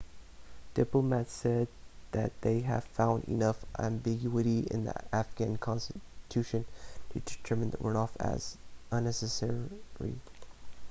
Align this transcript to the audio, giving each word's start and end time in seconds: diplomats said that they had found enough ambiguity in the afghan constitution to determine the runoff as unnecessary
diplomats 0.73 1.31
said 1.31 1.67
that 2.11 2.31
they 2.41 2.61
had 2.61 2.83
found 2.83 3.23
enough 3.25 3.63
ambiguity 3.77 4.61
in 4.71 4.83
the 4.83 5.15
afghan 5.15 5.55
constitution 5.57 6.65
to 7.11 7.19
determine 7.19 7.69
the 7.69 7.77
runoff 7.77 8.09
as 8.19 8.57
unnecessary 8.89 9.69